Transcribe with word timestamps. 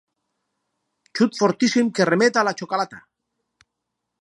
Xut 1.19 1.37
fortíssim 1.41 1.91
que 1.99 2.07
remet 2.11 2.41
a 2.41 2.45
la 2.49 2.55
xocolata. 2.63 3.03